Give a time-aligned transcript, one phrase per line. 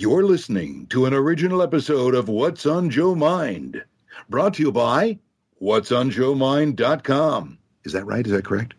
[0.00, 3.84] You're listening to an original episode of What's on Joe Mind,
[4.30, 5.18] brought to you by
[5.60, 7.58] what'sonjoemind.com.
[7.84, 8.24] Is that right?
[8.24, 8.72] Is that correct?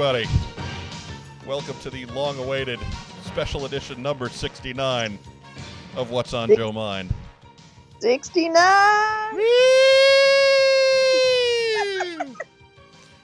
[0.00, 0.28] Everybody.
[1.44, 2.78] Welcome to the long awaited
[3.24, 5.18] special edition number 69
[5.96, 7.12] of What's on Joe Mind.
[7.98, 9.36] 69.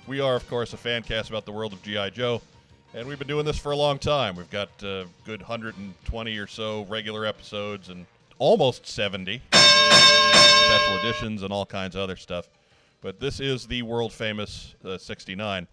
[0.09, 2.10] we are, of course, a fan cast about the world of G.I.
[2.10, 2.42] Joe,
[2.93, 4.34] and we've been doing this for a long time.
[4.34, 8.04] We've got a good 120 or so regular episodes and
[8.41, 12.48] almost 70 special editions and all kinds of other stuff.
[13.01, 15.68] But this is the world famous uh, 69.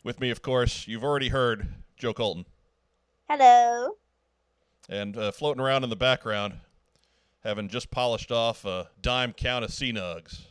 [0.00, 0.04] Woohoo.
[0.04, 2.46] With me, of course, you've already heard Joe Colton.
[3.28, 3.92] Hello.
[4.88, 6.54] And uh, floating around in the background,
[7.44, 10.42] having just polished off a dime count of C nugs.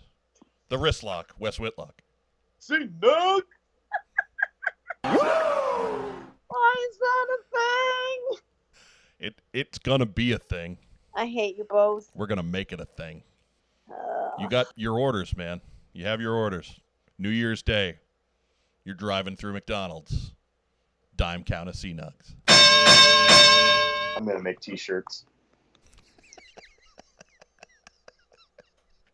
[0.69, 2.01] The wrist lock, Wes Whitlock.
[2.59, 3.41] See, Nug?
[5.03, 8.39] Why is that a thing?
[9.19, 10.77] It it's gonna be a thing.
[11.15, 12.11] I hate you both.
[12.13, 13.23] We're gonna make it a thing.
[13.89, 15.61] Uh, You got your orders, man.
[15.93, 16.79] You have your orders.
[17.17, 17.97] New Year's Day,
[18.87, 20.31] you're driving through McDonald's.
[21.17, 22.35] Dime count of C nugs.
[24.15, 25.25] I'm gonna make t-shirts.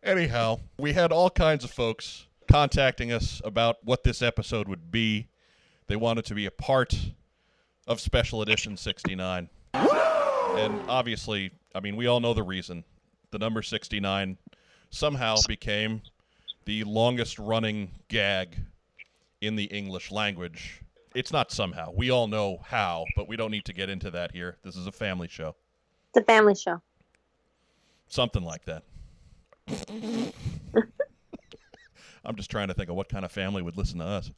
[0.03, 5.27] Anyhow, we had all kinds of folks contacting us about what this episode would be.
[5.87, 6.95] They wanted to be a part
[7.87, 9.49] of Special Edition 69.
[9.73, 12.83] And obviously, I mean, we all know the reason.
[13.31, 14.37] The number 69
[14.91, 16.03] somehow became
[16.65, 18.57] the longest running gag
[19.43, 20.81] in the English language.
[21.13, 21.91] It's not somehow.
[21.95, 24.57] We all know how, but we don't need to get into that here.
[24.63, 25.55] This is a family show.
[26.09, 26.81] it's a family show.
[28.07, 28.83] Something like that.
[32.25, 34.31] I'm just trying to think of what kind of family would listen to us.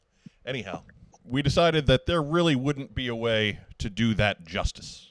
[0.44, 0.82] Anyhow,
[1.24, 5.08] we decided that there really wouldn't be a way to do that justice.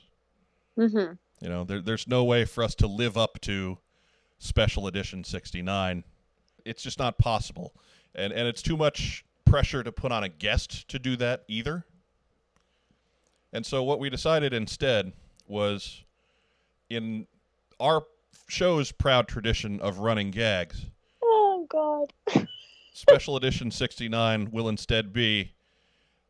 [0.77, 1.13] Mm-hmm.
[1.41, 3.77] You know, there, there's no way for us to live up to
[4.39, 6.03] Special Edition 69.
[6.65, 7.73] It's just not possible.
[8.13, 11.85] And, and it's too much pressure to put on a guest to do that either.
[13.53, 15.13] And so what we decided instead
[15.47, 16.03] was
[16.89, 17.25] in
[17.79, 18.03] our
[18.49, 20.87] show's proud tradition of running gags,
[21.23, 22.47] Oh God.
[22.93, 25.53] Special Edition 69 will instead be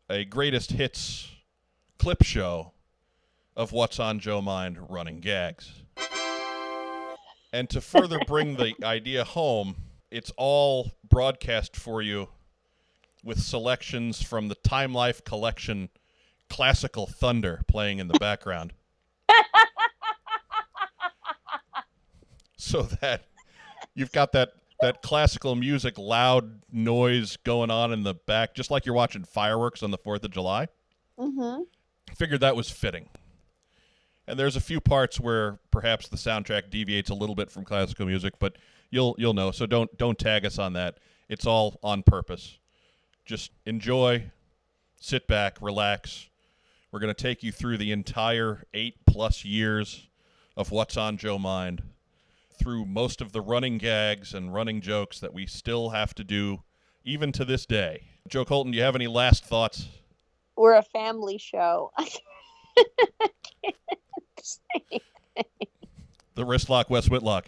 [0.08, 1.32] a greatest hits
[1.98, 2.74] clip show
[3.56, 5.72] of What's on Joe Mind running gags.
[7.52, 9.78] And to further bring the idea home,
[10.12, 12.28] it's all broadcast for you
[13.26, 15.90] with selections from the Time Life collection
[16.48, 18.72] Classical Thunder playing in the background.
[22.56, 23.26] so that
[23.96, 28.86] you've got that that classical music loud noise going on in the back just like
[28.86, 30.68] you're watching fireworks on the 4th of July.
[31.18, 31.64] Mm-hmm.
[32.14, 33.08] figured that was fitting.
[34.28, 38.06] And there's a few parts where perhaps the soundtrack deviates a little bit from classical
[38.06, 38.58] music but
[38.92, 39.50] you'll you'll know.
[39.50, 41.00] So don't don't tag us on that.
[41.28, 42.60] It's all on purpose
[43.26, 44.32] just enjoy
[45.00, 46.30] sit back relax
[46.96, 50.08] we're going to take you through the entire 8 plus years
[50.56, 51.84] of what's on Joe mind
[52.58, 56.64] through most of the running gags and running jokes that we still have to do
[57.04, 58.04] even to this day.
[58.30, 59.90] Joe Colton, do you have any last thoughts?
[60.56, 61.92] We're a family show.
[61.98, 62.10] I
[63.62, 63.76] can't
[64.42, 65.02] say.
[66.36, 67.48] The wristlock Wes Whitlock.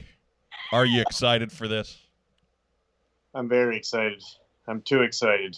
[0.74, 1.98] Are you excited for this?
[3.34, 4.22] I'm very excited.
[4.68, 5.58] I'm too excited.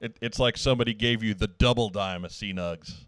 [0.00, 3.04] It, it's like somebody gave you the double dime of C Nugs.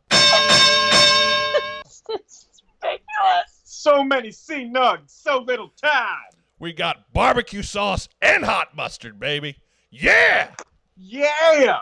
[2.09, 3.61] This ridiculous.
[3.65, 6.31] So many C nugs, so little time.
[6.59, 9.57] We got barbecue sauce and hot mustard, baby.
[9.91, 10.51] Yeah!
[10.97, 11.79] Yeah.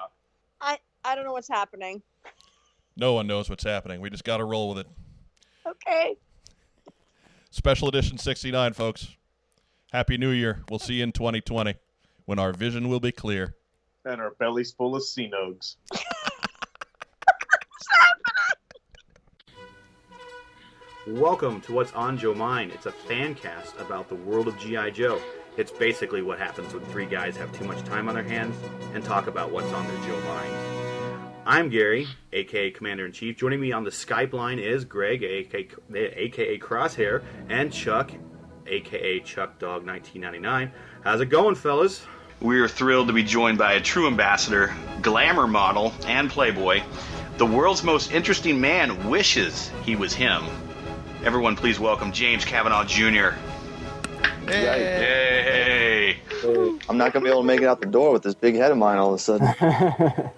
[0.61, 2.03] I I don't know what's happening.
[2.97, 4.01] No one knows what's happening.
[4.01, 4.87] We just got to roll with it.
[5.67, 6.17] Okay.
[7.51, 9.09] Special edition 69, folks.
[9.93, 10.63] Happy New Year.
[10.71, 11.75] We'll see you in 2020
[12.31, 13.57] when our vision will be clear.
[14.05, 15.75] And our bellies full of C nugs.
[21.09, 22.71] Welcome to What's on Joe Mind.
[22.71, 24.91] It's a fan cast about the world of G.I.
[24.91, 25.21] Joe.
[25.57, 28.55] It's basically what happens when three guys have too much time on their hands
[28.95, 31.35] and talk about what's on their Joe minds.
[31.45, 33.37] I'm Gary, aka Commander in Chief.
[33.37, 38.13] Joining me on the Skype line is Greg, aka, aka Crosshair, and Chuck,
[38.69, 40.71] aka Chuck Dog 1999.
[41.03, 42.07] How's it going, fellas?
[42.41, 46.83] We are thrilled to be joined by a true ambassador, glamour model, and playboy.
[47.37, 50.45] The world's most interesting man wishes he was him.
[51.23, 53.35] Everyone, please welcome James Kavanaugh Jr.
[54.47, 56.19] Hey!
[56.89, 58.73] I'm not gonna be able to make it out the door with this big head
[58.73, 59.47] of mine all of a sudden.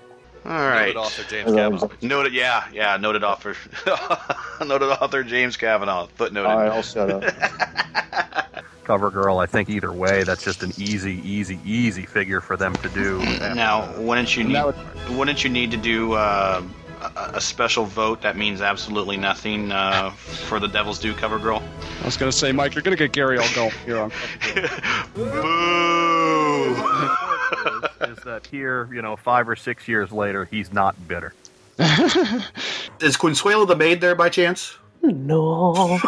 [0.44, 0.86] All right.
[0.86, 1.70] Noted author James Hello.
[1.70, 1.96] Kavanaugh.
[2.02, 3.54] Noted, yeah, yeah, noted author,
[4.66, 6.48] noted author James Kavanaugh, footnoted.
[6.48, 8.41] all right, I'll shut up.
[8.84, 9.38] cover girl.
[9.38, 13.18] I think either way, that's just an easy, easy, easy figure for them to do.
[13.54, 16.62] Now, wouldn't you need That would- wouldn't you need to do uh,
[17.16, 21.62] a, a special vote that means absolutely nothing uh, for the Devil's Due cover girl?
[22.00, 24.10] I was gonna say, Mike, you're gonna get Gary all going here on.
[25.14, 26.74] Boo!
[28.02, 31.32] is that here, you know, five or six years later, he's not bitter.
[33.00, 34.76] Is Consuelo the maid there by chance?
[35.02, 35.98] No.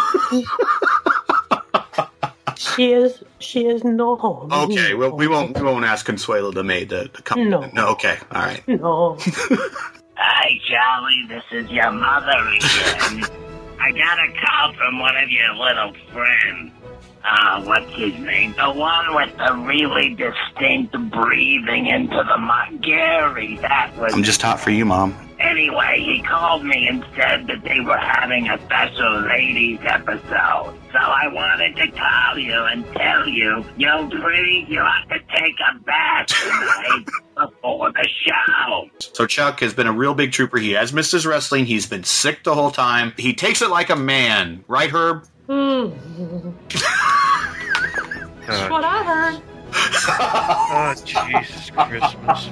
[2.57, 3.23] She is.
[3.39, 4.19] She is no.
[4.53, 7.51] Okay, well we won't we won't ask Consuelo the maid to, to come.
[7.51, 7.69] No.
[7.73, 8.67] no, okay, all right.
[8.69, 9.17] No.
[10.17, 11.25] Hi, Charlie.
[11.29, 13.25] This is your mother again.
[13.81, 16.73] I got a call from one of your little friends.
[17.25, 18.55] Uh, what's his name?
[18.59, 22.83] The one with the really distinct breathing into the mic.
[22.83, 24.13] Gary, that was.
[24.13, 25.17] I'm just hot for you, mom.
[25.41, 30.75] Anyway, he called me and said that they were having a special ladies episode.
[30.93, 35.57] So I wanted to call you and tell you, yo, pretty, you have to take
[35.71, 37.07] a bath tonight
[37.37, 38.89] before the show.
[39.13, 40.59] So Chuck has been a real big trooper.
[40.59, 41.67] He has missed his wrestling.
[41.67, 43.13] He's been sick the whole time.
[43.17, 45.27] He takes it like a man, right, Herb?
[45.47, 45.91] Hmm.
[48.47, 49.43] That's what I heard.
[49.77, 52.49] Oh, Jesus Christmas.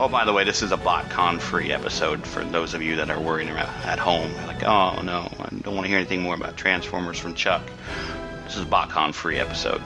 [0.00, 3.10] Oh, by the way, this is a BotCon free episode for those of you that
[3.10, 4.32] are worrying about at home.
[4.46, 7.62] Like, oh no, I don't want to hear anything more about Transformers from Chuck.
[8.44, 9.80] This is a BotCon free episode.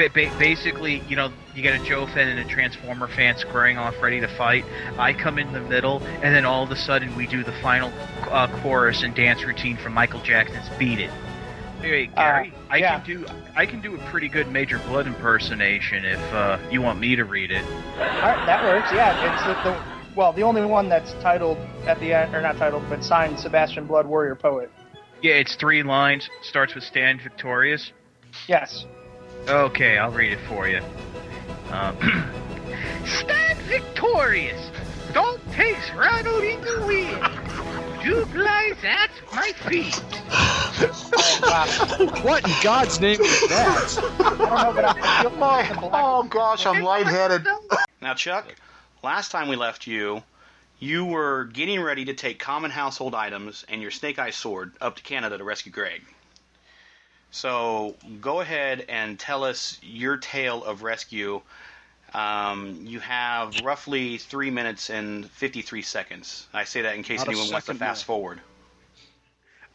[0.00, 3.76] Ba- ba- basically, you know, you get a Joe fan and a Transformer fan squaring
[3.76, 4.64] off, ready to fight.
[4.98, 7.92] I come in the middle, and then all of a sudden we do the final
[8.30, 11.10] uh, chorus and dance routine from Michael Jackson's "Beat It."
[11.82, 12.98] Hey, Gary, I yeah.
[12.98, 16.98] can do I can do a pretty good Major Bludd impersonation if uh, you want
[16.98, 17.62] me to read it.
[17.64, 18.88] All right, that works.
[18.94, 22.56] Yeah, it's the, the well, the only one that's titled at the end, or not
[22.56, 24.70] titled, but signed Sebastian Bludd Warrior Poet.
[25.20, 26.30] Yeah, it's three lines.
[26.40, 27.92] Starts with "Stand Victorious."
[28.48, 28.86] Yes.
[29.48, 30.80] Okay, I'll read it for you.
[31.70, 31.96] Um,
[33.06, 34.70] Stand victorious!
[35.12, 38.02] Don't taste rattle in the wind!
[38.02, 40.00] Duke lies at my feet!
[42.22, 43.98] What in God's name is that?
[44.20, 45.92] I don't know, but I feel like.
[45.92, 47.46] Oh gosh, I'm lightheaded.
[48.00, 48.46] Now, Chuck,
[49.02, 50.22] last time we left you,
[50.78, 54.96] you were getting ready to take common household items and your snake eye sword up
[54.96, 56.02] to Canada to rescue Greg.
[57.30, 61.40] So go ahead and tell us your tale of rescue.
[62.12, 66.48] Um, you have roughly three minutes and 53 seconds.
[66.52, 68.16] I say that in case Not anyone wants to fast more.
[68.16, 68.40] forward.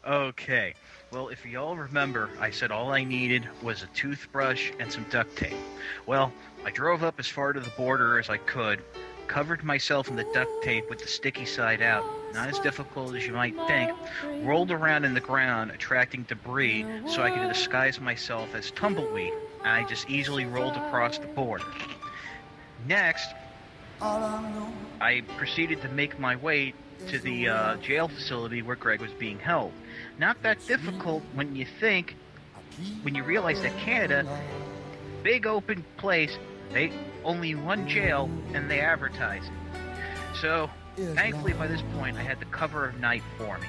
[0.06, 0.74] Okay.
[1.10, 5.36] Well, if y'all remember, I said all I needed was a toothbrush and some duct
[5.36, 5.56] tape.
[6.04, 6.32] Well,
[6.64, 8.82] I drove up as far to the border as I could,
[9.28, 13.26] covered myself in the duct tape with the sticky side out, not as difficult as
[13.26, 13.92] you might think,
[14.42, 19.68] rolled around in the ground, attracting debris so I could disguise myself as tumbleweed, and
[19.68, 21.64] I just easily rolled across the border.
[22.86, 23.28] Next,
[24.00, 26.74] I proceeded to make my way
[27.08, 29.72] to the uh, jail facility where Greg was being held.
[30.18, 32.16] Not that difficult when you think,
[33.02, 34.26] when you realize that Canada,
[35.22, 36.36] big open place,
[36.72, 36.92] they
[37.26, 40.38] only one jail and they advertise it.
[40.40, 43.66] So, thankfully by this point I had the cover of night for me.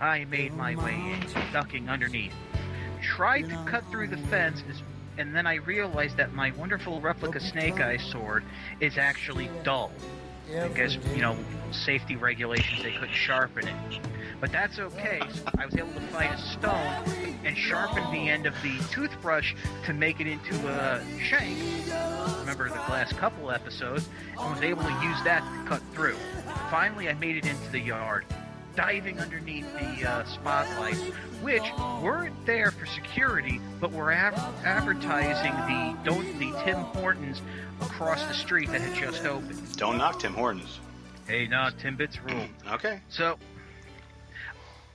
[0.00, 2.32] I made my way in, ducking underneath.
[3.02, 4.62] Tried to cut through the fence,
[5.18, 8.44] and then I realized that my wonderful replica Snake Eye sword
[8.80, 9.90] is actually dull.
[10.58, 11.36] I guess, you know,
[11.74, 14.00] safety regulations, they couldn't sharpen it.
[14.40, 15.20] But that's okay.
[15.58, 19.92] I was able to find a stone and sharpen the end of the toothbrush to
[19.92, 21.58] make it into a shank.
[22.40, 24.08] Remember the last couple episodes?
[24.38, 26.16] And was able to use that to cut through.
[26.70, 28.24] Finally, I made it into the yard,
[28.76, 31.00] diving underneath the uh, spotlights,
[31.42, 31.64] which
[32.02, 34.34] weren't there for security, but were av-
[34.64, 37.42] advertising the don't the Tim Hortons
[37.82, 39.76] across the street that had just opened.
[39.76, 40.80] Don't knock Tim Hortons.
[41.30, 42.44] Hey, no, Timbits rule.
[42.72, 42.98] Okay.
[43.08, 43.38] So,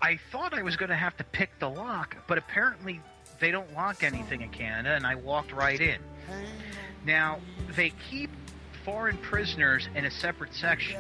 [0.02, 3.00] I thought I was going to have to pick the lock, but apparently
[3.40, 5.98] they don't lock anything in Canada, and I walked right in.
[7.06, 7.40] Now,
[7.78, 8.30] they keep
[8.84, 11.00] foreign prisoners in a separate section,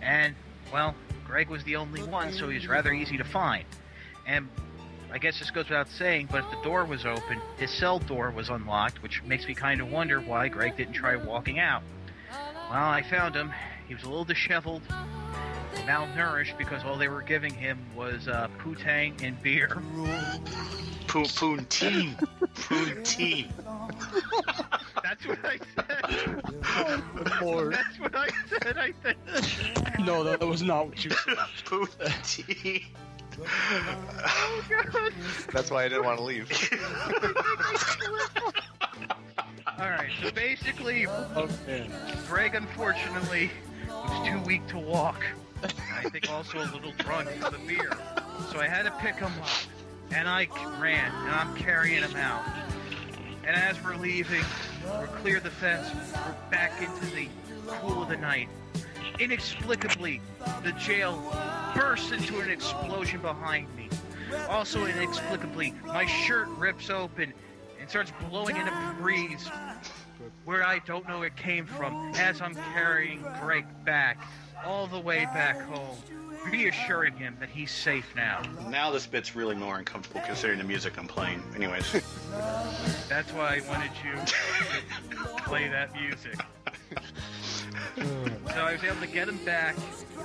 [0.00, 0.34] and,
[0.72, 0.94] well,
[1.26, 3.66] Greg was the only one, so he was rather easy to find.
[4.26, 4.48] And
[5.12, 8.30] I guess this goes without saying, but if the door was open, his cell door
[8.30, 11.82] was unlocked, which makes me kind of wonder why Greg didn't try walking out.
[12.30, 13.52] Well, I found him.
[13.88, 14.82] He was a little disheveled,
[15.86, 19.68] malnourished because all they were giving him was uh, poo-tang and beer.
[21.06, 22.16] Poon poonteen.
[22.54, 23.50] Poonteen.
[25.02, 27.42] That's what I said.
[27.42, 27.74] Lord.
[27.74, 29.18] That's what I said, I think.
[30.00, 31.36] No, that was not what you said.
[31.64, 32.84] Poonteen.
[34.26, 35.12] Oh, God.
[35.52, 36.48] That's why I didn't want to leave.
[39.78, 41.48] Alright, so basically, Oh.
[42.28, 43.50] Greg unfortunately
[44.08, 45.24] was too weak to walk.
[45.62, 47.90] I think also a little drunk from the beer.
[48.50, 49.48] So I had to pick him up.
[50.12, 50.46] And I
[50.78, 52.44] ran, and I'm carrying him out.
[53.46, 54.44] And as we're leaving,
[54.86, 57.28] we're clear the fence, we're back into the
[57.66, 58.48] cool of the night.
[59.18, 60.20] Inexplicably,
[60.62, 61.20] the jail
[61.74, 63.88] bursts into an explosion behind me.
[64.48, 67.32] Also, inexplicably, my shirt rips open
[67.80, 69.50] and starts blowing in a breeze
[70.44, 74.18] where I don't know it came from as I'm carrying Greg back,
[74.64, 75.96] all the way back home,
[76.50, 78.42] reassuring him that he's safe now.
[78.68, 81.42] Now this bit's really more uncomfortable considering the music I'm playing.
[81.54, 81.90] Anyways.
[83.08, 84.14] That's why I wanted you
[85.16, 86.38] to play that music.
[87.96, 89.76] so I was able to get him back.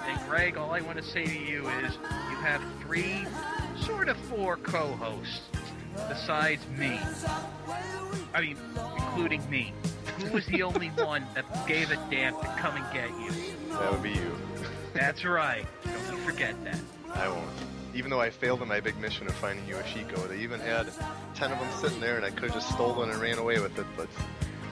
[0.06, 3.26] And Greg, all I want to say to you is you have three,
[3.86, 5.42] sort of four co-hosts
[6.08, 7.00] besides me.
[8.34, 8.58] I mean,
[8.98, 9.74] including me.
[10.20, 13.32] Who was the only one that gave a damn to come and get you?
[13.72, 14.36] That would be you.
[14.94, 15.66] That's right.
[15.86, 16.80] Don't you forget that.
[17.14, 17.50] I won't.
[17.96, 20.60] Even though I failed in my big mission of finding you a Yoshiko, they even
[20.60, 20.88] had
[21.36, 23.78] ten of them sitting there, and I could have just stolen and ran away with
[23.80, 23.86] it.
[23.98, 24.08] But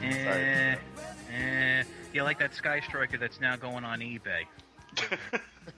[0.04, 0.76] Eh,
[1.36, 1.84] eh.
[2.14, 4.44] You like that Sky Striker that's now going on eBay.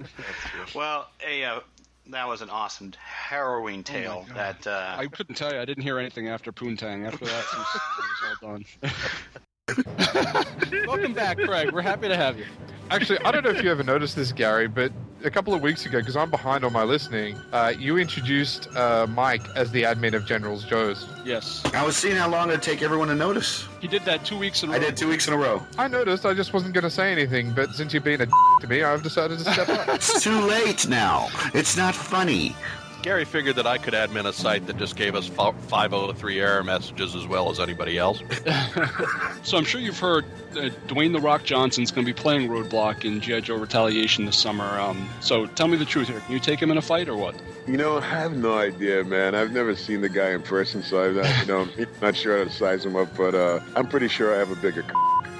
[0.75, 1.59] well, hey, uh,
[2.07, 4.25] that was an awesome, harrowing tale.
[4.33, 5.59] that uh, I couldn't tell you.
[5.59, 7.05] I didn't hear anything after Poontang.
[7.07, 8.65] After that, it was all done.
[10.87, 11.71] Welcome back, Craig.
[11.71, 12.45] We're happy to have you.
[12.89, 14.91] Actually, I don't know if you ever noticed this, Gary, but
[15.23, 19.07] a couple of weeks ago, because I'm behind on my listening, uh, you introduced uh,
[19.09, 21.05] Mike as the admin of General's Joe's.
[21.25, 21.63] Yes.
[21.73, 23.65] I was seeing how long it'd take everyone to notice.
[23.79, 24.81] He did that two weeks in a I row.
[24.81, 25.65] I did two weeks in a row.
[25.77, 26.25] I noticed.
[26.25, 28.27] I just wasn't going to say anything, but since you've been a
[28.61, 29.87] to me, I've decided to step up.
[29.89, 31.27] It's too late now.
[31.53, 32.55] It's not funny.
[33.01, 37.15] Gary figured that I could admin a site that just gave us 503 error messages
[37.15, 38.21] as well as anybody else.
[39.41, 43.05] So I'm sure you've heard uh, Dwayne the Rock Johnson's going to be playing Roadblock
[43.05, 43.39] in G.I.
[43.39, 44.65] Joe Retaliation this summer.
[44.79, 46.19] Um, so tell me the truth here.
[46.19, 47.35] Can you take him in a fight or what?
[47.65, 49.33] You know, I have no idea, man.
[49.33, 52.43] I've never seen the guy in person, so I'm not, you know, not sure how
[52.43, 53.15] to size him up.
[53.15, 54.85] But uh, I'm pretty sure I have a bigger.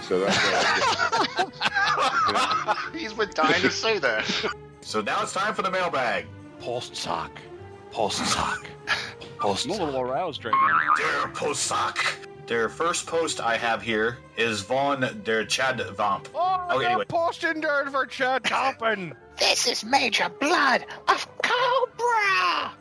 [0.07, 1.53] So that's what
[2.33, 4.25] I He's been dying to say that.
[4.81, 6.25] So now it's time for the mailbag.
[6.61, 7.39] Post sock.
[7.91, 8.65] Post sock.
[9.39, 10.93] Post I'm a little aroused right now.
[11.23, 11.97] Der post sock.
[12.47, 16.29] Their first post I have here is Von der Chad Vamp.
[16.33, 17.05] Oh, Okay, anyway.
[17.07, 19.13] posting dirt for Chad Toppin.
[19.37, 22.71] This is Major Bludd of Cobra!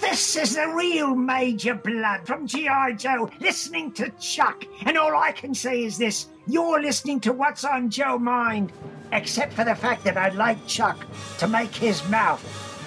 [0.00, 2.92] This is the real Major Bludd from G.I.
[2.92, 4.64] Joe, listening to Chuck.
[4.86, 8.72] And all I can say is this you're listening to What's on Joe Mind.
[9.12, 11.06] Except for the fact that I'd like Chuck
[11.38, 12.42] to make his mouth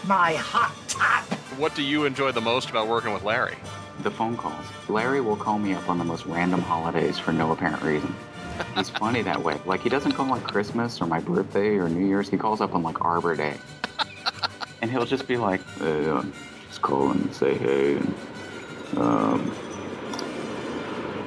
[0.08, 1.24] my hot top.
[1.58, 3.55] What do you enjoy the most about working with Larry?
[4.01, 4.65] The phone calls.
[4.89, 8.15] Larry will call me up on the most random holidays for no apparent reason.
[8.75, 9.60] He's funny that way.
[9.65, 12.29] Like, he doesn't call on Christmas or my birthday or New Year's.
[12.29, 13.58] He calls up on, like, Arbor Day.
[14.81, 16.34] And he'll just be like, hey, um,
[16.67, 18.15] just call and say hey and,
[18.98, 19.55] um,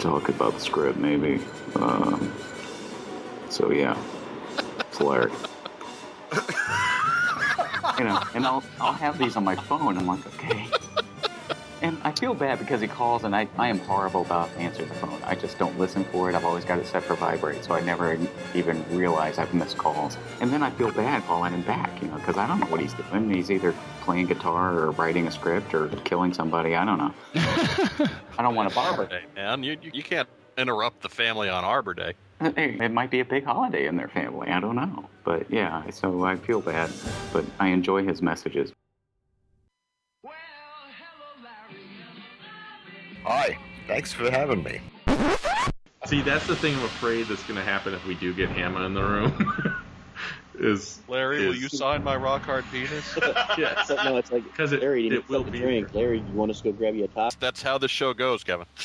[0.00, 1.40] talk about the script, maybe.
[1.76, 2.32] Um,
[3.50, 3.96] so, yeah.
[4.80, 5.30] It's Larry.
[7.98, 9.96] you know, and I'll, I'll have these on my phone.
[9.98, 10.68] I'm like, okay.
[11.82, 14.94] And I feel bad because he calls and I, I am horrible about answering the
[14.94, 15.20] phone.
[15.24, 16.34] I just don't listen for it.
[16.34, 18.18] I've always got it set for vibrate, so I never
[18.54, 20.16] even realize I've missed calls.
[20.40, 22.80] And then I feel bad calling him back, you know, because I don't know what
[22.80, 23.28] he's doing.
[23.28, 26.74] He's either playing guitar or writing a script or killing somebody.
[26.74, 27.14] I don't know.
[28.38, 29.06] I don't want to bother.
[29.06, 32.14] Hey, man, you, you you can't interrupt the family on Arbor Day.
[32.56, 34.48] Hey, It might be a big holiday in their family.
[34.48, 35.08] I don't know.
[35.24, 36.90] But yeah, so I feel bad.
[37.32, 38.72] But I enjoy his messages.
[43.24, 43.56] Hi.
[43.86, 44.80] Thanks for having me.
[46.04, 48.84] See, that's the thing I'm afraid that's going to happen if we do get Hama
[48.84, 49.74] in the room.
[50.58, 53.18] is Larry, will you sign my rock hard penis?
[53.58, 55.64] yeah, So, no, it's like, because it, Larry, you need it will something be to
[55.64, 55.94] drink.
[55.94, 57.32] Larry, you want us to go grab you a top?
[57.40, 58.66] That's how the show goes, Kevin.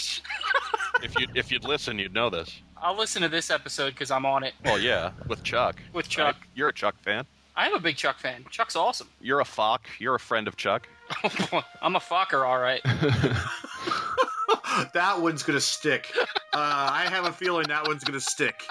[1.03, 2.61] if you if you'd listen, you'd know this.
[2.81, 4.53] I'll listen to this episode because I'm on it.
[4.63, 5.77] Well, yeah, with Chuck.
[5.93, 6.35] With Chuck.
[6.35, 6.47] Right?
[6.55, 7.25] You're a Chuck fan.
[7.55, 8.45] I'm a big Chuck fan.
[8.49, 9.09] Chuck's awesome.
[9.19, 9.87] You're a fuck.
[9.99, 10.87] You're a friend of Chuck.
[11.81, 12.81] I'm a fucker, all right.
[14.93, 16.11] that one's gonna stick.
[16.53, 18.63] Uh, I have a feeling that one's gonna stick.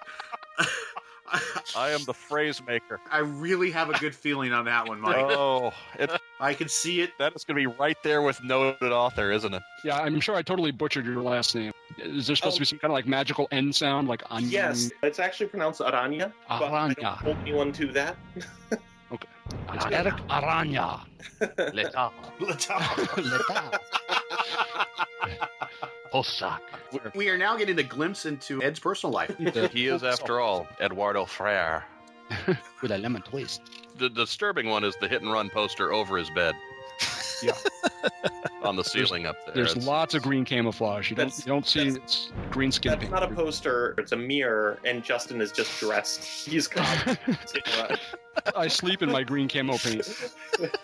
[1.77, 3.00] I am the phrase maker.
[3.11, 5.17] I really have a good feeling on that one, Mike.
[5.17, 6.11] Oh, it,
[6.41, 7.11] I can see it.
[7.19, 9.62] That is going to be right there with noted author, isn't it?
[9.85, 11.73] Yeah, I'm sure I totally butchered your last name.
[11.97, 12.71] Is there supposed to be oh.
[12.71, 14.50] some kind of like magical end sound, like onion?
[14.50, 16.33] Yes, it's actually pronounced Aranya.
[16.49, 17.16] but I don't Aranya.
[17.16, 18.16] hold anyone to that.
[19.11, 19.28] Okay.
[19.73, 21.00] It's Eric Aranya.
[21.73, 22.11] Leta.
[22.40, 23.80] Leta.
[26.12, 26.61] Hossack.
[27.14, 29.35] We are now getting a glimpse into Ed's personal life.
[29.73, 31.85] he is, after all, Eduardo Frere.
[32.83, 33.62] With a lemon twist.
[33.97, 36.54] The disturbing one is the hit and run poster over his bed.
[37.42, 37.52] Yeah.
[38.62, 39.54] On the ceiling up there.
[39.54, 41.11] There's It's- lots of green camouflage.
[41.11, 43.12] You don't, you don't see it's green skin That's paint.
[43.12, 43.95] not a poster.
[43.99, 46.25] It's a mirror, and Justin is just dressed.
[46.49, 47.16] He's calm.
[48.57, 50.09] I sleep in my green camo paint.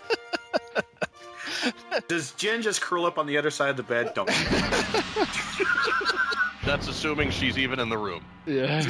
[2.08, 4.12] Does Jen just curl up on the other side of the bed?
[4.14, 4.28] Don't.
[6.64, 8.24] That's assuming she's even in the room.
[8.46, 8.82] Yeah.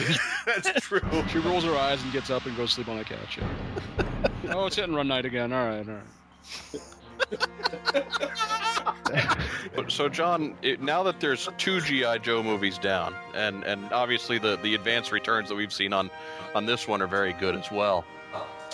[0.46, 1.00] That's true.
[1.30, 3.38] She rolls her eyes and gets up and goes sleep on the couch.
[3.38, 4.54] Yeah.
[4.54, 5.52] oh, it's hit and run night again.
[5.52, 6.82] All right, all right.
[9.88, 14.56] So, John, it, now that there's two GI Joe movies down, and and obviously the
[14.56, 16.10] the advanced returns that we've seen on
[16.54, 18.04] on this one are very good as well.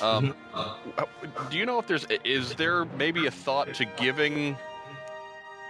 [0.00, 0.34] Um,
[1.50, 4.56] do you know if there's is there maybe a thought to giving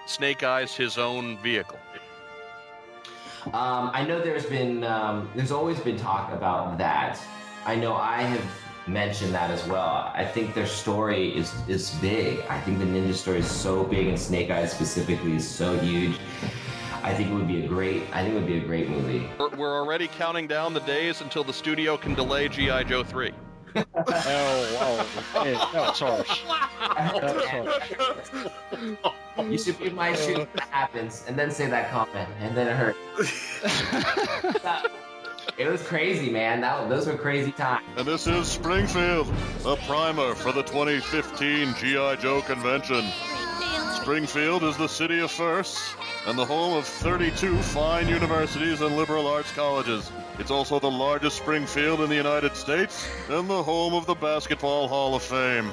[0.06, 1.78] Snake Eyes his own vehicle?
[3.46, 7.18] Um, I know there's been um, there's always been talk about that.
[7.64, 8.44] I know I have
[8.92, 10.10] mentioned that as well.
[10.14, 12.40] I think their story is is big.
[12.48, 16.18] I think the ninja story is so big, and Snake Eyes specifically is so huge.
[17.02, 18.02] I think it would be a great.
[18.12, 19.28] I think it would be a great movie.
[19.38, 23.32] We're, we're already counting down the days until the studio can delay GI Joe three.
[23.76, 23.84] oh,
[25.34, 25.42] wow.
[25.42, 26.42] Hey, that was harsh.
[26.96, 29.50] That was harsh.
[29.50, 30.70] You should be my shoes when that oh, oh, oh.
[30.70, 32.96] happens, and then say that comment, and then it hurt.
[35.58, 36.60] it was crazy, man.
[36.60, 37.84] That those were crazy times.
[37.96, 39.26] And this is Springfield,
[39.66, 42.16] a primer for the 2015 G.I.
[42.16, 43.04] Joe convention.
[44.00, 45.94] Springfield is the city of firsts
[46.26, 50.10] and the home of 32 fine universities and liberal arts colleges.
[50.38, 54.88] It's also the largest Springfield in the United States and the home of the Basketball
[54.88, 55.70] Hall of Fame.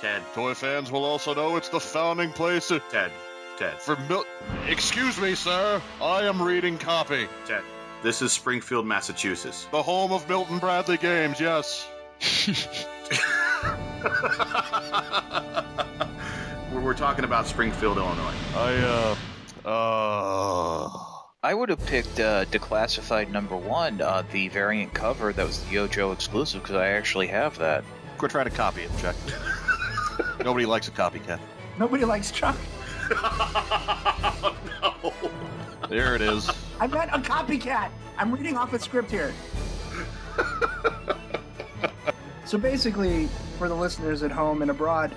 [0.00, 0.22] Ted.
[0.34, 2.70] Toy fans will also know it's the founding place.
[2.70, 2.82] Of.
[2.90, 3.12] Ted.
[3.58, 3.74] Ted.
[3.80, 4.24] For Mil-
[4.66, 5.80] Excuse me, sir.
[6.00, 7.28] I am reading copy.
[7.46, 7.62] Ted.
[8.02, 9.68] This is Springfield, Massachusetts.
[9.70, 11.86] The home of Milton Bradley games, yes.
[16.72, 18.34] We're, we're talking about Springfield, Illinois.
[18.56, 19.16] I,
[19.64, 19.68] uh.
[19.68, 20.88] Uh.
[21.44, 25.76] I would have picked uh, Declassified number one, uh, the variant cover that was the
[25.76, 27.84] YoJoe exclusive, because I actually have that.
[28.18, 29.14] Quit trying to copy it, Chuck.
[30.44, 31.38] Nobody likes a copycat.
[31.78, 32.56] Nobody likes Chuck.
[34.82, 35.12] No.
[35.88, 36.50] There it is.
[36.80, 37.90] I meant a copycat.
[38.18, 39.32] I'm reading off a script here.
[42.44, 45.12] so basically, for the listeners at home and abroad,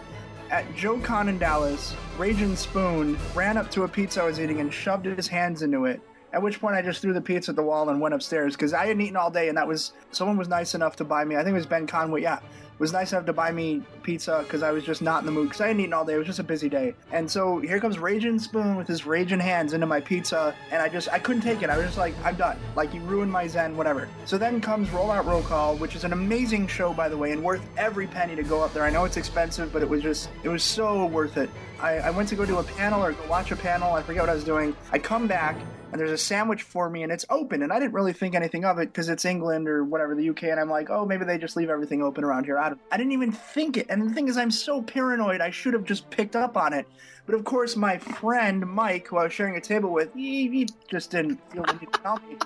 [0.51, 4.59] at Joe Con in Dallas, Raging Spoon ran up to a pizza I was eating
[4.59, 6.01] and shoved his hands into it.
[6.33, 8.73] At which point I just threw the pizza at the wall and went upstairs because
[8.73, 11.35] I hadn't eaten all day and that was someone was nice enough to buy me.
[11.35, 12.21] I think it was Ben Conway.
[12.21, 12.39] Yeah,
[12.79, 15.47] was nice enough to buy me pizza because I was just not in the mood
[15.49, 16.13] because I hadn't eaten all day.
[16.13, 16.93] It was just a busy day.
[17.11, 20.89] And so here comes Raging Spoon with his raging hands into my pizza, and I
[20.89, 21.69] just I couldn't take it.
[21.69, 22.57] I was just like, I'm done.
[22.75, 24.09] Like you ruined my zen, whatever.
[24.25, 27.43] So then comes Rollout Roll Call, which is an amazing show by the way, and
[27.43, 28.83] worth every penny to go up there.
[28.83, 31.49] I know it's expensive, but it was just it was so worth it.
[31.79, 33.93] I, I went to go do a panel or go watch a panel.
[33.93, 34.75] I forget what I was doing.
[34.91, 35.57] I come back
[35.91, 38.65] and there's a sandwich for me and it's open and I didn't really think anything
[38.65, 41.37] of it because it's England or whatever the UK and I'm like oh maybe they
[41.37, 42.59] just leave everything open around here.
[42.59, 43.87] I, I didn't even think it.
[43.89, 46.87] And the thing is I'm so paranoid I should have just picked up on it.
[47.25, 50.67] But of course my friend Mike who I was sharing a table with he, he
[50.89, 52.37] just didn't feel the need to tell me.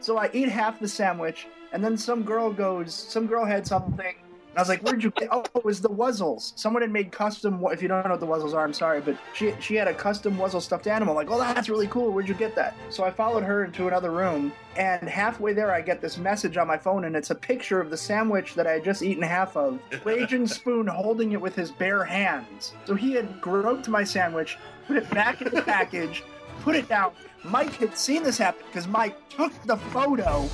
[0.00, 4.14] So I ate half the sandwich and then some girl goes some girl had something
[4.56, 6.52] I was like, "Where'd you get?" Oh, it was the Wuzzles.
[6.56, 7.62] Someone had made custom.
[7.70, 9.94] If you don't know what the Wuzzles are, I'm sorry, but she she had a
[9.94, 11.14] custom Wuzzle stuffed animal.
[11.14, 12.10] Like, oh, that's really cool.
[12.10, 12.74] Where'd you get that?
[12.88, 16.66] So I followed her into another room, and halfway there, I get this message on
[16.66, 19.56] my phone, and it's a picture of the sandwich that I had just eaten half
[19.56, 19.78] of.
[20.04, 22.74] Raging Spoon holding it with his bare hands.
[22.84, 26.22] So he had groped my sandwich, put it back in the package,
[26.66, 27.12] put it down.
[27.44, 30.48] Mike had seen this happen because Mike took the photo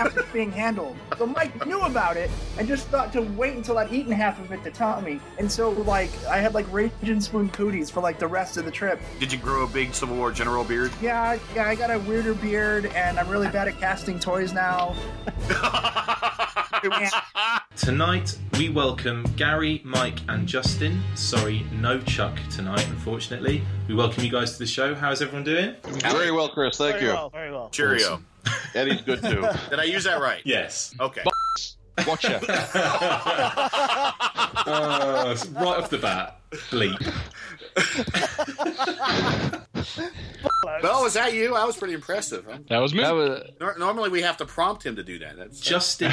[0.00, 0.96] after it's being handled.
[1.16, 4.50] So Mike knew about it and just thought to wait until I'd eaten half of
[4.50, 5.20] it to tell me.
[5.38, 8.72] And so, like, I had like Raging Spoon cooties for like the rest of the
[8.72, 9.00] trip.
[9.20, 10.90] Did you grow a big Civil War general beard?
[11.00, 14.96] Yeah, yeah, I got a weirder beard and I'm really bad at casting toys now.
[17.76, 21.02] Tonight, we welcome Gary, Mike, and Justin.
[21.16, 23.62] Sorry, no Chuck tonight, unfortunately.
[23.88, 24.94] We welcome you guys to the show.
[24.94, 25.74] How's everyone doing?
[25.82, 26.76] Very well, Chris.
[26.78, 27.12] Thank Very you.
[27.12, 27.70] well, very well.
[27.70, 28.22] Cheerio.
[28.74, 29.40] Eddie's good too.
[29.70, 30.42] Did I use that right?
[30.44, 30.94] Yes.
[31.00, 31.22] Okay.
[32.06, 32.44] Watch out.
[34.66, 36.96] Uh, right off the bat, bleep.
[40.82, 41.54] Well, was that you?
[41.54, 42.44] That was pretty impressive.
[42.48, 42.58] Huh?
[42.68, 43.02] That was me.
[43.02, 45.36] Nor- normally we have to prompt him to do that.
[45.36, 46.12] That's Justin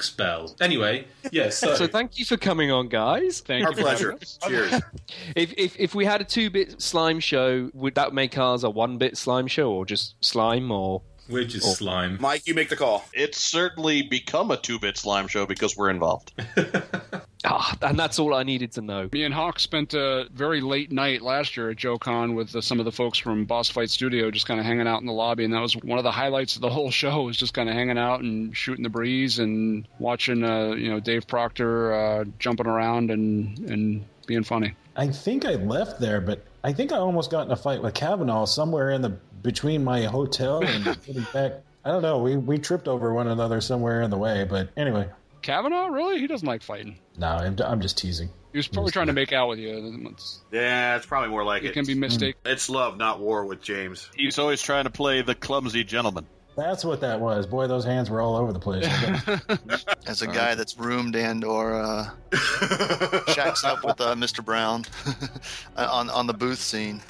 [0.00, 0.54] Spell.
[0.60, 1.74] Anyway, yeah, so.
[1.74, 3.40] So thank you for coming on, guys.
[3.40, 3.66] Thank you.
[3.66, 3.82] Our you.
[3.82, 4.18] pleasure.
[4.46, 4.80] Cheers.
[5.36, 9.16] If, if if we had a two-bit slime show, would that make ours a one-bit
[9.16, 12.18] slime show, or just slime, or We're just slime.
[12.20, 13.04] Mike, you make the call.
[13.12, 16.32] It's certainly become a two-bit slime show because we're involved.
[17.44, 19.08] Ah, and that's all I needed to know.
[19.12, 22.80] Me and Hawk spent a very late night last year at JoeCon with uh, some
[22.80, 25.44] of the folks from Boss Fight Studio, just kind of hanging out in the lobby,
[25.44, 27.22] and that was one of the highlights of the whole show.
[27.22, 30.98] Was just kind of hanging out and shooting the breeze and watching, uh, you know,
[30.98, 34.74] Dave Proctor uh, jumping around and and being funny.
[34.96, 37.94] I think I left there, but I think I almost got in a fight with
[37.94, 39.10] Kavanaugh somewhere in the
[39.42, 41.52] between my hotel and getting back.
[41.84, 42.18] I don't know.
[42.18, 45.08] We we tripped over one another somewhere in the way, but anyway.
[45.42, 46.18] Kavanaugh, really?
[46.18, 46.98] He doesn't like fighting.
[47.16, 48.30] No, I'm, I'm just teasing.
[48.52, 49.70] He was probably trying to make out with you.
[50.06, 51.72] It's- Yeah, it's probably more like It it.
[51.74, 52.40] can be mistaken.
[52.46, 54.08] It's love, not war with James.
[54.14, 56.26] He's always trying to play the clumsy gentleman.
[56.56, 57.46] That's what that was.
[57.46, 58.84] Boy, those hands were all over the place.
[60.08, 62.10] As a guy that's roomed and or uh,
[63.32, 64.44] shacks up with uh, Mr.
[64.44, 64.84] Brown
[65.76, 67.00] on on the booth scene.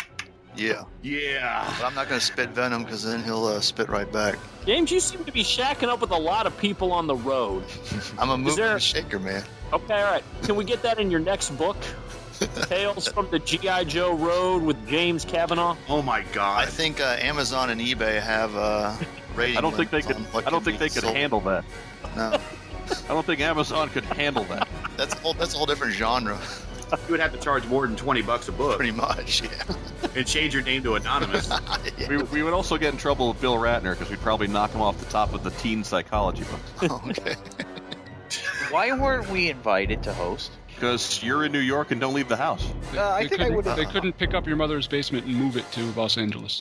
[0.57, 0.85] Yeah.
[1.03, 1.73] Yeah.
[1.79, 4.37] But I'm not going to spit venom because then he'll uh, spit right back.
[4.67, 7.63] James, you seem to be shacking up with a lot of people on the road.
[8.19, 9.45] I'm a Is mover there- and shaker, man.
[9.73, 10.25] Okay, all right.
[10.43, 11.77] Can we get that in your next book?
[12.69, 13.85] Tales from the G.I.
[13.85, 15.77] Joe Road with James Kavanaugh?
[15.89, 16.63] Oh my God!
[16.63, 18.97] I think uh, Amazon and eBay have uh,
[19.35, 19.57] rating.
[19.57, 20.47] I don't think they limits could.
[20.47, 21.17] I don't think they could sold.
[21.17, 21.65] handle that.
[22.17, 22.39] No,
[23.05, 24.69] I don't think Amazon could handle that.
[24.97, 26.39] that's a whole, that's a whole different genre.
[27.09, 28.77] You would have to charge more than twenty bucks a book.
[28.77, 29.63] Pretty much, yeah.
[30.15, 31.51] And change your name to anonymous.
[32.09, 34.81] We, we would also get in trouble with Bill Ratner because we'd probably knock him
[34.81, 36.45] off the top of the teen psychology
[36.81, 37.03] book.
[37.09, 37.35] okay.
[38.71, 40.53] Why weren't we invited to host?
[40.75, 42.67] Because you're in New York and don't leave the house.
[42.95, 45.57] Uh, I they think I would they couldn't pick up your mother's basement and move
[45.57, 46.61] it to Los Angeles.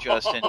[0.00, 0.42] Justin.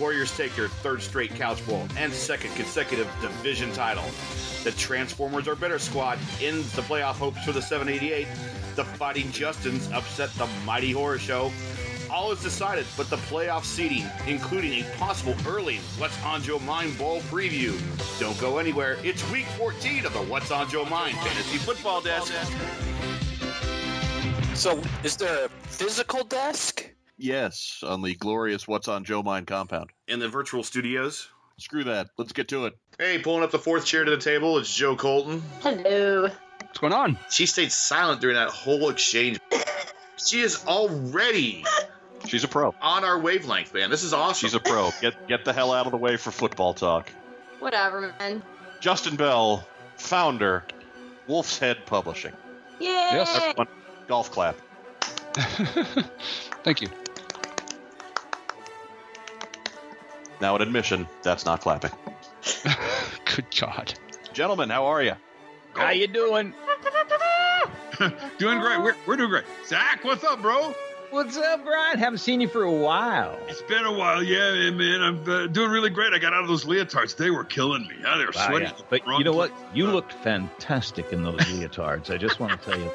[0.00, 4.04] Warriors take their third straight couch bowl and second consecutive division title.
[4.64, 8.26] The Transformers are better squad ends the playoff hopes for the 788.
[8.76, 11.52] The Fighting Justins upset the Mighty Horror Show.
[12.10, 16.98] All is decided, but the playoff seeding, including a possible early What's on Joe Mind
[16.98, 17.78] Bowl preview.
[18.18, 18.96] Don't go anywhere.
[19.04, 22.32] It's week 14 of the What's on Joe Mind Fantasy Football Desk.
[24.54, 26.89] So, is there a physical desk?
[27.22, 29.90] Yes, on the glorious What's on Joe Mind compound.
[30.08, 31.28] In the virtual studios.
[31.58, 32.08] Screw that.
[32.16, 32.78] Let's get to it.
[32.98, 35.42] Hey, pulling up the fourth chair to the table, it's Joe Colton.
[35.60, 36.30] Hello.
[36.62, 37.18] What's going on?
[37.28, 39.38] She stayed silent during that whole exchange.
[40.16, 41.64] She is already
[42.26, 42.74] She's a pro.
[42.80, 43.90] on our wavelength, man.
[43.90, 44.48] This is awesome.
[44.48, 44.90] She's a pro.
[45.02, 47.10] Get get the hell out of the way for football talk.
[47.58, 48.42] Whatever, man.
[48.80, 49.66] Justin Bell,
[49.98, 50.64] founder,
[51.26, 52.32] Wolf's Head Publishing.
[52.78, 53.10] Yay!
[53.12, 53.68] Everyone,
[54.08, 54.56] golf clap.
[56.62, 56.88] Thank you.
[60.40, 61.90] Now, an admission, that's not clapping.
[63.24, 63.94] Good God.
[64.32, 65.14] Gentlemen, how are you?
[65.74, 66.54] How you doing?
[68.38, 68.80] doing great.
[68.80, 69.44] We're, we're doing great.
[69.66, 70.74] Zach, what's up, bro?
[71.10, 71.98] What's up, Brian?
[71.98, 73.36] Haven't seen you for a while.
[73.48, 75.02] It's been a while, yeah, man.
[75.02, 76.12] I'm uh, doing really great.
[76.14, 77.16] I got out of those leotards.
[77.16, 77.96] They were killing me.
[78.02, 78.16] Huh?
[78.16, 78.64] They were Wow, sweaty.
[78.66, 78.72] yeah.
[78.88, 79.52] But you know what?
[79.74, 82.14] You looked fantastic in those leotards.
[82.14, 82.90] I just want to tell you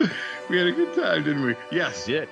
[0.00, 0.10] that.
[0.48, 1.56] We had a good time, didn't we?
[1.70, 2.06] Yes.
[2.06, 2.26] Did.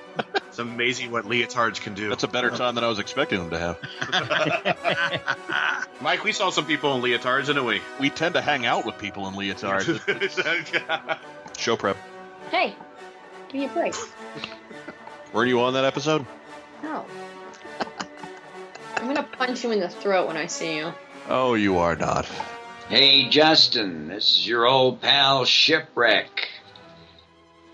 [0.57, 2.09] It's amazing what leotards can do.
[2.09, 3.77] That's a better time than I was expecting them to have.
[6.01, 7.79] Mike, we saw some people in leotards, didn't we?
[7.99, 9.99] We tend to hang out with people in leotards.
[11.59, 11.95] Show prep.
[12.49, 12.75] Hey,
[13.49, 13.93] give me a break.
[15.31, 16.25] Were you on that episode?
[16.81, 17.05] No.
[18.95, 20.91] I'm gonna punch you in the throat when I see you.
[21.29, 22.25] Oh, you are not.
[22.89, 26.49] Hey, Justin, this is your old pal Shipwreck.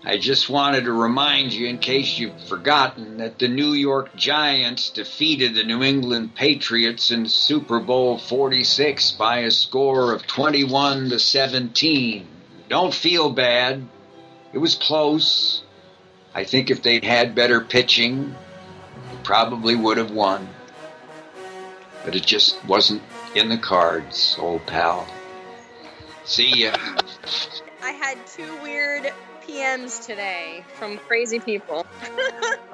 [0.06, 4.90] I just wanted to remind you, in case you've forgotten, that the New York Giants
[4.90, 11.18] defeated the New England Patriots in Super Bowl 46 by a score of 21 to
[11.18, 12.26] 17.
[12.68, 13.88] Don't feel bad.
[14.52, 15.62] It was close.
[16.34, 18.32] I think if they'd had better pitching,
[19.10, 20.46] they probably would have won.
[22.04, 23.02] But it just wasn't
[23.34, 25.08] in the cards, old pal.
[26.24, 26.76] See ya.
[27.82, 29.10] I had two weird
[29.46, 31.86] PMs today from crazy people.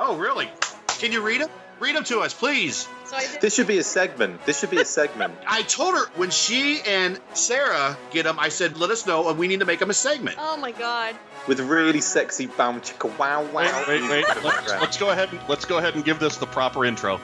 [0.02, 0.50] Oh, really?
[0.98, 1.50] Can you read them?
[1.78, 2.88] Read them to us, please.
[3.04, 4.44] So This should be a segment.
[4.46, 5.35] This should be a segment.
[5.46, 9.38] I told her when she and Sarah get them, I said, let us know, and
[9.38, 10.37] we need to make them a segment.
[10.40, 11.16] Oh my god.
[11.46, 13.85] With really sexy bound chicka wow wow.
[13.87, 14.24] Wait, wait, wait.
[14.44, 15.30] Let's, let's go ahead.
[15.33, 17.20] And, let's go ahead and give this the proper intro.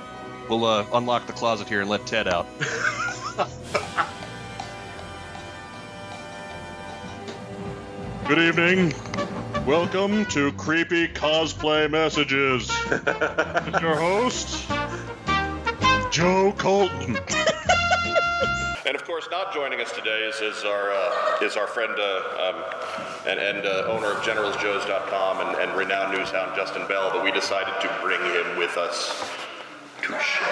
[0.50, 2.46] We'll uh, unlock the closet here and let Ted out.
[8.28, 8.92] Good evening.
[9.64, 12.68] Welcome to Creepy Cosplay Messages.
[12.90, 13.06] With
[13.80, 14.68] your host,
[16.10, 17.16] Joe Colton.
[18.84, 22.02] And of course, not joining us today is, is our uh, is our friend uh,
[22.48, 22.64] um,
[23.28, 27.10] and, and uh, owner of GeneralsJoes.com and, and renowned news hound Justin Bell.
[27.12, 29.24] But we decided to bring him with us
[30.02, 30.45] to share.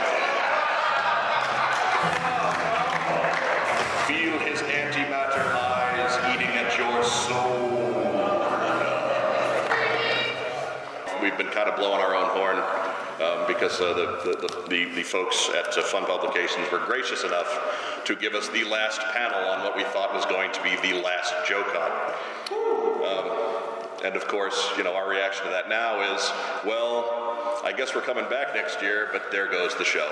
[11.54, 12.58] Kind of blowing our own horn
[13.22, 18.02] um, because uh, the, the, the, the folks at uh, Fun Publications were gracious enough
[18.04, 21.00] to give us the last panel on what we thought was going to be the
[21.00, 21.92] last JoeCon.
[23.06, 23.30] Um,
[24.04, 26.28] and of course, you know, our reaction to that now is,
[26.66, 30.10] well, I guess we're coming back next year, but there goes the show.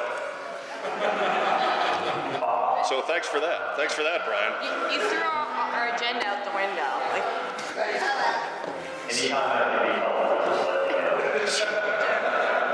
[2.88, 3.76] So thanks for that.
[3.76, 4.52] Thanks for that, Brian.
[4.62, 7.02] You, you threw our, our agenda out the window.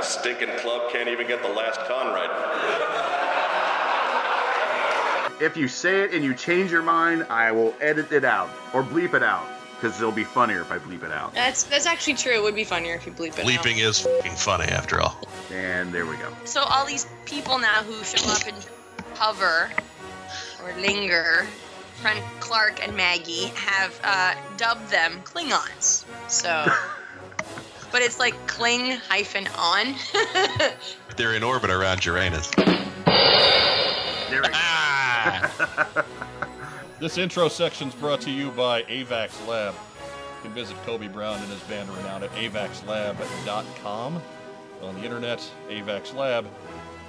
[0.03, 2.31] Stinking club can't even get the last con right.
[5.41, 8.83] If you say it and you change your mind, I will edit it out or
[8.83, 11.35] bleep it out because it'll be funnier if I bleep it out.
[11.35, 12.33] That's that's actually true.
[12.33, 13.41] It would be funnier if you bleep it.
[13.41, 13.47] out.
[13.47, 15.17] Bleeping is fucking funny after all.
[15.53, 16.33] And there we go.
[16.45, 18.67] So all these people now who show up and
[19.15, 19.71] hover
[20.63, 21.47] or linger,
[22.01, 26.05] friend Clark and Maggie have uh, dubbed them Klingons.
[26.29, 26.67] So,
[27.91, 29.95] but it's like cling hyphen on.
[31.17, 32.51] They're in orbit around Uranus.
[32.51, 34.55] There we go.
[34.55, 36.05] Ah!
[37.01, 39.75] this intro section is brought to you by AVAX Lab.
[39.75, 44.23] You can visit Kobe Brown and his band renowned at avaxlab.com.
[44.83, 46.47] On the internet, AVAX Lab.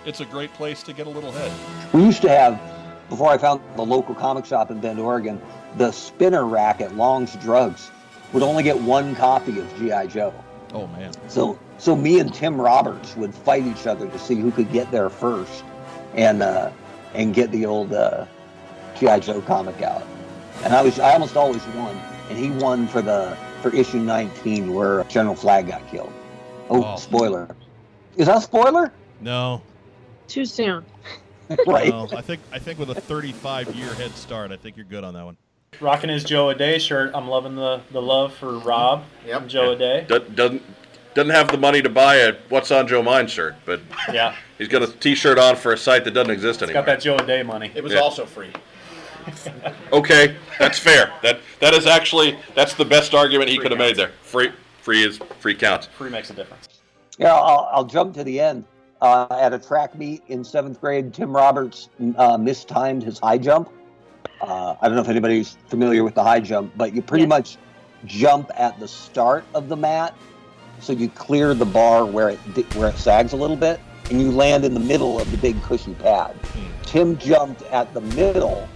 [0.05, 1.51] It's a great place to get a little head.
[1.93, 2.59] We used to have,
[3.09, 5.39] before I found the local comic shop in Bend, Oregon,
[5.77, 7.91] the spinner rack at Long's Drugs
[8.33, 10.07] would only get one copy of G.I.
[10.07, 10.33] Joe.
[10.73, 11.12] Oh, man.
[11.29, 14.91] So, so me and Tim Roberts would fight each other to see who could get
[14.91, 15.63] there first,
[16.13, 16.71] and uh,
[17.13, 18.25] and get the old uh,
[18.99, 20.03] GI Joe comic out.
[20.63, 21.95] And I was I almost always won,
[22.29, 26.13] and he won for the for issue 19 where General Flagg got killed.
[26.69, 26.95] Oh, Oh.
[26.97, 27.55] spoiler!
[28.17, 28.91] Is that a spoiler?
[29.21, 29.62] No.
[30.27, 30.86] Too soon.
[31.67, 31.89] right.
[31.89, 35.03] No, I think I think with a 35 year head start, I think you're good
[35.03, 35.38] on that one.
[35.82, 37.12] Rocking his Joe a Day shirt.
[37.13, 39.03] I'm loving the, the love for Rob.
[39.25, 39.47] Yep.
[39.47, 40.05] Joe a Day.
[40.08, 40.62] Do- doesn't
[41.15, 43.79] doesn't have the money to buy a "What's on Joe Mind" shirt, but
[44.13, 44.36] Yeah.
[44.58, 46.82] he's got a T-shirt on for a site that doesn't exist anymore.
[46.84, 47.71] Got that Joe a Day money.
[47.75, 47.99] It was Yeah.
[47.99, 48.51] also free.
[49.93, 51.13] Okay, that's fair.
[51.21, 54.12] That that is actually that's the best argument he could have made there.
[54.23, 54.51] Free
[54.82, 55.88] free is free counts.
[55.97, 56.67] Free makes a difference.
[57.19, 58.65] Yeah, I'll, I'll jump to the end.
[59.01, 63.69] Uh, at a track meet in seventh grade, Tim Roberts uh, mistimed his high jump.
[64.41, 67.58] Uh, I don't know if anybody's familiar with the high jump, but you pretty much
[68.06, 70.15] jump at the start of the mat,
[70.80, 72.39] so you clear the bar where it
[72.75, 75.62] where it sags a little bit, and you land in the middle of the big
[75.63, 76.36] cushy pad.
[76.84, 78.67] Tim jumped at the middle,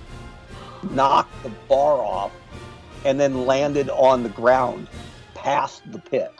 [0.91, 2.31] knocked the bar off,
[3.05, 4.87] and then landed on the ground
[5.33, 6.31] past the pit.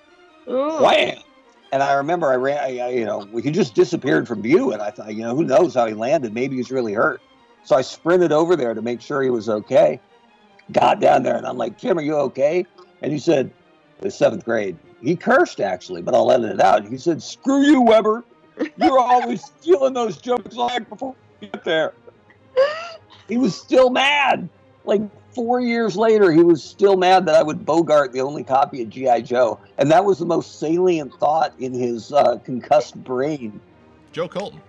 [0.46, 1.18] Wham!
[1.72, 4.82] And I remember I ran, I, I, you know, he just disappeared from view, and
[4.82, 6.34] I thought, you know, who knows how he landed?
[6.34, 7.22] Maybe he's really hurt.
[7.64, 10.00] So I sprinted over there to make sure he was okay.
[10.72, 12.66] Got down there, and I'm like, Tim, are you okay?
[13.02, 13.52] And he said,
[14.04, 14.78] the seventh grade.
[15.02, 16.86] He cursed actually, but I'll let it out.
[16.88, 18.24] He said, "Screw you, Weber.
[18.78, 21.94] You're always stealing those jokes like before you get there."
[23.28, 24.48] He was still mad.
[24.86, 25.02] Like
[25.34, 28.90] four years later, he was still mad that I would bogart the only copy of
[28.90, 33.60] GI Joe, and that was the most salient thought in his uh, concussed brain.
[34.12, 34.62] Joe Colton,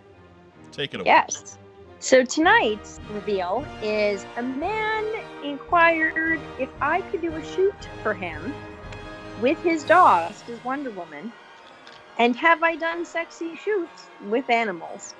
[0.72, 1.06] take it away.
[1.06, 1.58] Yes.
[2.04, 5.06] So tonight's reveal is a man
[5.42, 8.52] inquired if I could do a shoot for him
[9.40, 11.32] with his dog as Wonder Woman,
[12.18, 15.14] and have I done sexy shoots with animals?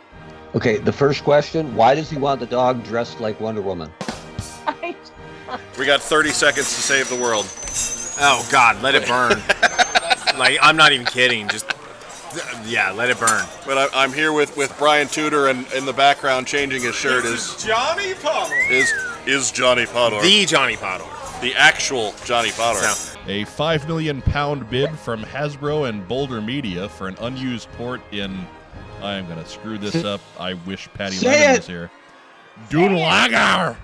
[0.55, 3.91] Okay, the first question: Why does he want the dog dressed like Wonder Woman?
[5.79, 7.47] We got 30 seconds to save the world.
[8.21, 9.41] Oh God, let it burn.
[10.39, 11.49] like I'm not even kidding.
[11.49, 11.67] Just
[12.67, 13.45] yeah, let it burn.
[13.67, 17.25] But I, I'm here with, with Brian Tudor, and in the background, changing his shirt
[17.25, 18.55] is Johnny Palmer.
[18.71, 18.93] is
[19.27, 20.23] is Johnny Podor.
[20.23, 21.41] The Johnny Podor.
[21.41, 23.17] The actual Johnny Podor.
[23.29, 28.47] A five million pound bid from Hasbro and Boulder Media for an unused port in.
[29.03, 30.21] I am gonna screw this up.
[30.39, 31.59] I wish Patty Say Lennon it.
[31.59, 31.91] was here.
[32.71, 33.77] Doodlagar.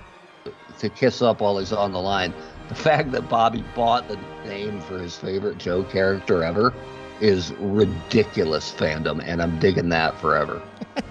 [0.79, 2.33] to kiss up while he's on the line.
[2.69, 6.73] The fact that Bobby bought the name for his favorite Joe character ever
[7.21, 10.61] is ridiculous fandom, and I'm digging that forever.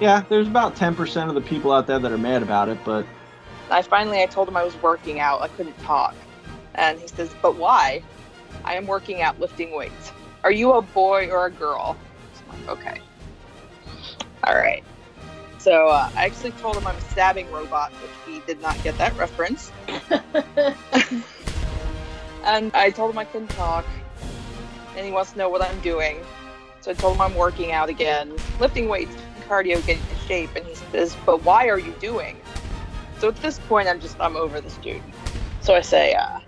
[0.00, 3.04] Yeah, there's about 10% of the people out there that are mad about it, but
[3.68, 5.42] I finally I told him I was working out.
[5.42, 6.14] I couldn't talk.
[6.76, 8.02] And he says, "But why?"
[8.64, 10.12] I am working out lifting weights.
[10.44, 11.96] Are you a boy or a girl?
[12.50, 13.00] I'm like, okay.
[14.44, 14.84] All right.
[15.58, 18.96] So uh, I actually told him I'm a stabbing robot, which he did not get
[18.98, 19.72] that reference.
[22.44, 23.84] and I told him I couldn't talk,
[24.98, 26.18] and he wants to know what I'm doing.
[26.80, 29.14] So I told him I'm working out again, lifting weights,
[29.48, 32.36] cardio, getting in shape, and he says, "But why are you doing?"
[33.18, 35.02] So at this point, I'm just I'm over this dude.
[35.60, 36.40] So I say, uh,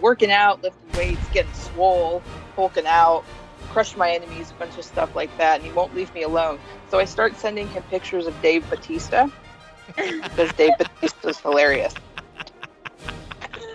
[0.00, 2.22] working out, lifting weights, getting swole,
[2.56, 3.24] hulking out,
[3.68, 6.58] crush my enemies, a bunch of stuff like that, and he won't leave me alone.
[6.90, 9.28] So I start sending him pictures of Dave Batista
[9.96, 11.94] because Dave Batista is hilarious.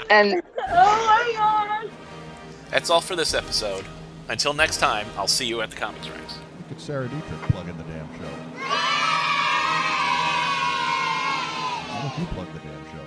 [0.09, 1.91] And Oh my god!
[2.69, 3.85] That's all for this episode.
[4.27, 6.39] Until next time, I'll see you at the comics ranks.
[6.57, 8.23] Look at Sarah Dietrich plug in the damn show.
[11.91, 13.05] Why don't you plug the damn show?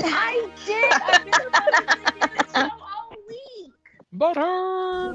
[0.04, 0.92] I did.
[0.92, 3.72] I've been plugging the show all week.
[4.12, 5.14] Butter.